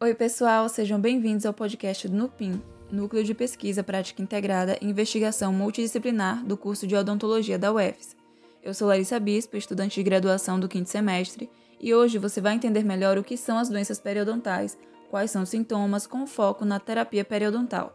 [0.00, 5.52] Oi, pessoal, sejam bem-vindos ao podcast do NUPIM, Núcleo de Pesquisa Prática Integrada e Investigação
[5.52, 8.16] Multidisciplinar do curso de Odontologia da UFES.
[8.62, 11.50] Eu sou Larissa Bispo, estudante de graduação do quinto semestre,
[11.80, 14.78] e hoje você vai entender melhor o que são as doenças periodontais,
[15.10, 17.92] quais são os sintomas, com foco na terapia periodontal.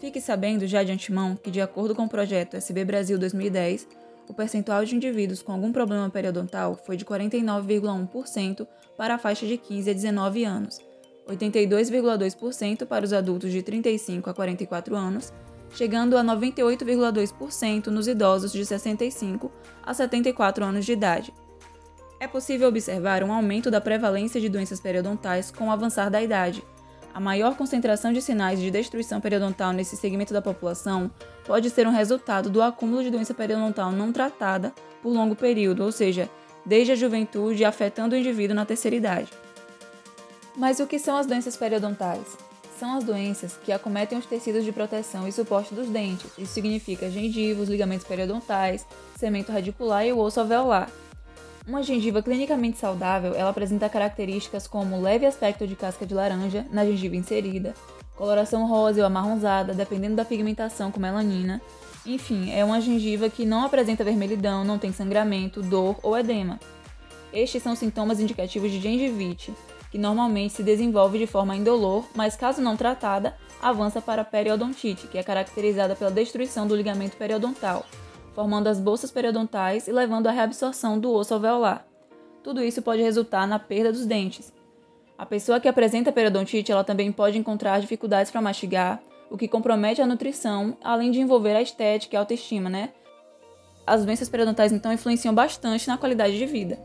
[0.00, 3.86] Fique sabendo já de antemão que, de acordo com o projeto SB Brasil 2010,
[4.26, 8.66] o percentual de indivíduos com algum problema periodontal foi de 49,1%
[8.96, 10.89] para a faixa de 15 a 19 anos
[11.30, 15.32] 82,2% para os adultos de 35 a 44 anos,
[15.72, 19.50] chegando a 98,2% nos idosos de 65
[19.82, 21.32] a 74 anos de idade.
[22.18, 26.62] É possível observar um aumento da prevalência de doenças periodontais com o avançar da idade.
[27.14, 31.10] A maior concentração de sinais de destruição periodontal nesse segmento da população
[31.44, 34.72] pode ser um resultado do acúmulo de doença periodontal não tratada
[35.02, 36.28] por longo período, ou seja,
[36.64, 39.30] desde a juventude afetando o indivíduo na terceira idade.
[40.56, 42.36] Mas o que são as doenças periodontais?
[42.78, 46.30] São as doenças que acometem os tecidos de proteção e suporte dos dentes.
[46.38, 50.90] Isso significa gengivos, ligamentos periodontais, cemento radicular e o osso alveolar.
[51.66, 56.84] Uma gengiva clinicamente saudável, ela apresenta características como leve aspecto de casca de laranja na
[56.84, 57.74] gengiva inserida,
[58.16, 61.60] coloração rosa ou amarronzada, dependendo da pigmentação com melanina.
[62.04, 66.58] Enfim, é uma gengiva que não apresenta vermelhidão, não tem sangramento, dor ou edema.
[67.30, 69.54] Estes são sintomas indicativos de gengivite,
[69.90, 75.08] que normalmente se desenvolve de forma indolor, mas caso não tratada, avança para a periodontite,
[75.08, 77.84] que é caracterizada pela destruição do ligamento periodontal,
[78.34, 81.84] formando as bolsas periodontais e levando à reabsorção do osso alveolar.
[82.42, 84.52] Tudo isso pode resultar na perda dos dentes.
[85.18, 90.00] A pessoa que apresenta periodontite, ela também pode encontrar dificuldades para mastigar, o que compromete
[90.00, 92.90] a nutrição, além de envolver a estética e a autoestima, né?
[93.86, 96.78] As doenças periodontais então influenciam bastante na qualidade de vida.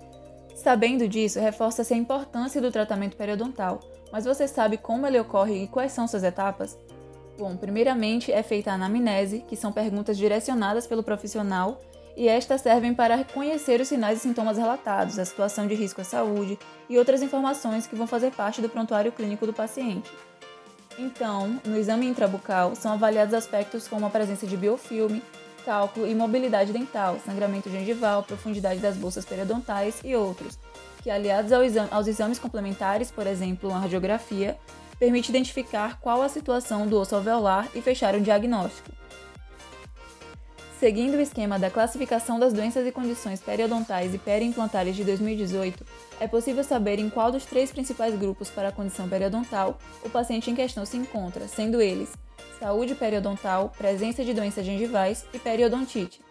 [0.66, 5.68] Sabendo disso, reforça-se a importância do tratamento periodontal, mas você sabe como ele ocorre e
[5.68, 6.76] quais são suas etapas?
[7.38, 11.80] Bom, primeiramente é feita a anamnese, que são perguntas direcionadas pelo profissional,
[12.18, 16.04] e estas servem para reconhecer os sinais e sintomas relatados, a situação de risco à
[16.04, 16.58] saúde
[16.90, 20.10] e outras informações que vão fazer parte do prontuário clínico do paciente.
[20.98, 25.22] Então, no exame intrabucal, são avaliados aspectos como a presença de biofilme,
[25.66, 30.60] cálculo e mobilidade dental, sangramento gengival, profundidade das bolsas periodontais e outros,
[31.02, 31.62] que aliados ao
[31.92, 34.58] aos exames complementares, por exemplo, uma radiografia,
[35.00, 38.92] permite identificar qual a situação do osso alveolar e fechar um diagnóstico.
[40.86, 45.84] Seguindo o esquema da classificação das doenças e condições periodontais e periimplantares de 2018,
[46.20, 50.52] é possível saber em qual dos três principais grupos para a condição periodontal o paciente
[50.52, 52.14] em questão se encontra, sendo eles
[52.60, 56.22] saúde periodontal, presença de doenças gengivais e periodontite.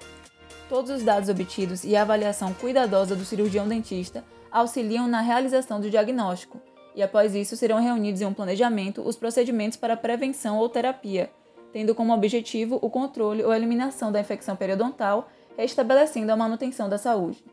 [0.69, 4.23] Todos os dados obtidos e a avaliação cuidadosa do cirurgião dentista
[4.53, 6.63] auxiliam na realização do diagnóstico,
[6.95, 11.29] e após isso serão reunidos em um planejamento os procedimentos para prevenção ou terapia,
[11.75, 17.45] tendo como objetivo o controle ou eliminação da infecção periodontal, restabelecendo a manutenção da saúde.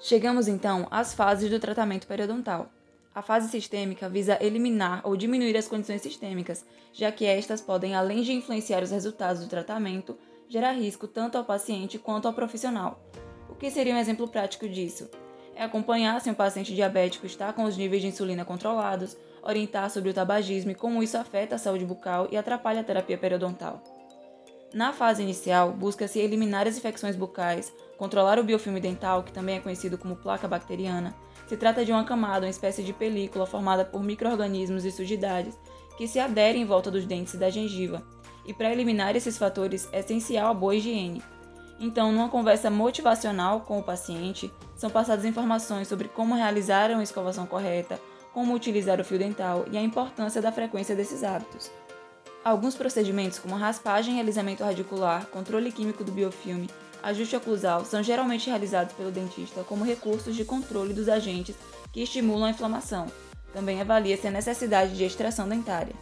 [0.00, 2.68] Chegamos então às fases do tratamento periodontal.
[3.14, 8.22] A fase sistêmica visa eliminar ou diminuir as condições sistêmicas, já que estas podem, além
[8.22, 13.00] de influenciar os resultados do tratamento, gerar risco tanto ao paciente quanto ao profissional.
[13.48, 15.08] O que seria um exemplo prático disso?
[15.54, 20.10] É acompanhar se um paciente diabético está com os níveis de insulina controlados, orientar sobre
[20.10, 23.82] o tabagismo e como isso afeta a saúde bucal e atrapalha a terapia periodontal.
[24.72, 29.60] Na fase inicial, busca-se eliminar as infecções bucais, controlar o biofilme dental, que também é
[29.60, 31.14] conhecido como placa bacteriana,
[31.46, 35.58] se trata de uma camada, uma espécie de película formada por micro-organismos e sujidades
[35.96, 38.02] que se aderem em volta dos dentes e da gengiva,
[38.44, 41.22] e para eliminar esses fatores é essencial a boa higiene.
[41.80, 47.46] Então, numa conversa motivacional com o paciente, são passadas informações sobre como realizar uma escovação
[47.46, 47.98] correta,
[48.38, 51.72] como utilizar o fio dental e a importância da frequência desses hábitos.
[52.44, 56.70] Alguns procedimentos, como raspagem e alisamento radicular, controle químico do biofilme
[57.02, 61.56] ajuste oclusal são geralmente realizados pelo dentista como recursos de controle dos agentes
[61.92, 63.08] que estimulam a inflamação.
[63.52, 65.96] Também avalia-se a necessidade de extração dentária.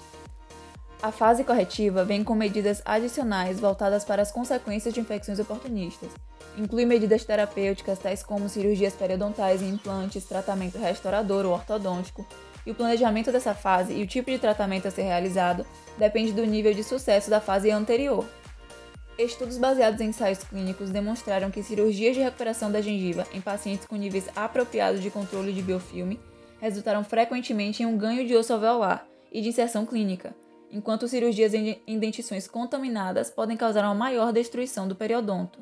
[1.07, 6.11] A fase corretiva vem com medidas adicionais voltadas para as consequências de infecções oportunistas.
[6.59, 12.27] Inclui medidas terapêuticas tais como cirurgias periodontais e implantes, tratamento restaurador ou ortodôntico,
[12.67, 15.65] e o planejamento dessa fase e o tipo de tratamento a ser realizado
[15.97, 18.27] depende do nível de sucesso da fase anterior,
[19.17, 23.95] Estudos baseados em ensaios clínicos demonstraram que cirurgias de recuperação da gengiva em pacientes com
[23.95, 26.19] níveis apropriados de controle de biofilme
[26.61, 30.35] resultaram frequentemente em um ganho de osso alveolar e de inserção clínica,
[30.71, 35.59] enquanto cirurgias em dentições contaminadas podem causar uma maior destruição do periodonto.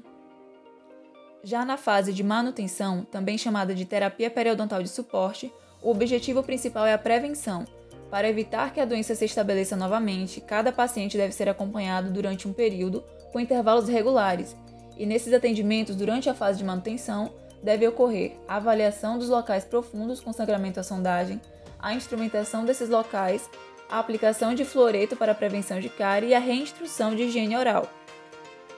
[1.43, 5.53] Já na fase de manutenção, também chamada de terapia periodontal de suporte,
[5.83, 7.67] o objetivo principal é a prevenção,
[8.15, 12.53] Para evitar que a doença se estabeleça novamente, cada paciente deve ser acompanhado durante um
[12.53, 13.03] período
[13.33, 14.55] com intervalos regulares,
[14.97, 20.21] e nesses atendimentos, durante a fase de manutenção, deve ocorrer a avaliação dos locais profundos
[20.21, 21.41] com sangramento à sondagem,
[21.77, 23.51] a instrumentação desses locais,
[23.89, 27.89] a aplicação de fluoreto para prevenção de cárie e a reinstrução de higiene oral.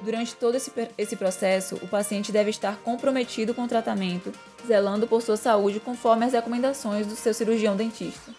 [0.01, 4.33] Durante todo esse, esse processo, o paciente deve estar comprometido com o tratamento,
[4.67, 8.33] zelando por sua saúde conforme as recomendações do seu cirurgião dentista.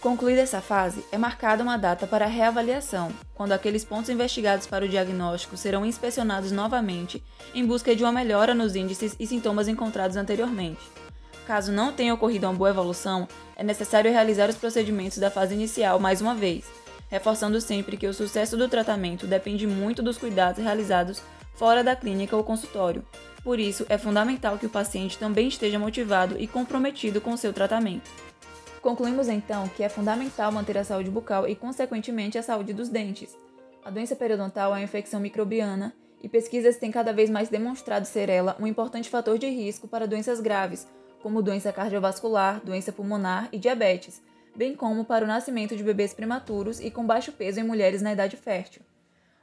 [0.00, 4.88] Concluída essa fase, é marcada uma data para reavaliação, quando aqueles pontos investigados para o
[4.88, 7.22] diagnóstico serão inspecionados novamente
[7.54, 10.80] em busca de uma melhora nos índices e sintomas encontrados anteriormente.
[11.46, 13.26] Caso não tenha ocorrido uma boa evolução,
[13.56, 16.64] é necessário realizar os procedimentos da fase inicial mais uma vez,
[17.08, 21.22] reforçando sempre que o sucesso do tratamento depende muito dos cuidados realizados
[21.54, 23.04] fora da clínica ou consultório.
[23.42, 27.52] Por isso, é fundamental que o paciente também esteja motivado e comprometido com o seu
[27.52, 28.10] tratamento.
[28.80, 33.36] Concluímos então que é fundamental manter a saúde bucal e, consequentemente, a saúde dos dentes.
[33.84, 38.28] A doença periodontal é uma infecção microbiana e pesquisas têm cada vez mais demonstrado ser
[38.28, 40.86] ela um importante fator de risco para doenças graves,
[41.22, 44.22] como doença cardiovascular, doença pulmonar e diabetes,
[44.54, 48.12] bem como para o nascimento de bebês prematuros e com baixo peso em mulheres na
[48.12, 48.82] idade fértil.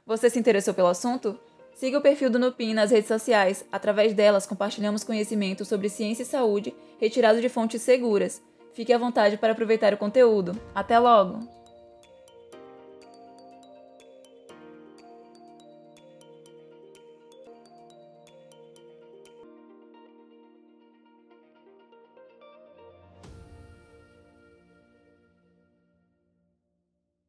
[0.06, 1.38] Você se interessou pelo assunto?
[1.74, 3.64] Siga o perfil do Nupin nas redes sociais.
[3.70, 8.42] Através delas, compartilhamos conhecimento sobre ciência e saúde retirado de fontes seguras.
[8.72, 10.58] Fique à vontade para aproveitar o conteúdo.
[10.74, 11.57] Até logo!